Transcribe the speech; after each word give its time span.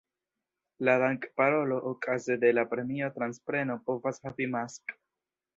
La 0.87 0.95
dank-"parolo" 1.03 1.77
okaze 1.91 2.39
de 2.45 2.53
la 2.59 2.65
premio-transpreno 2.73 3.79
povas 3.91 4.21
havi 4.31 4.53
maks. 4.59 4.83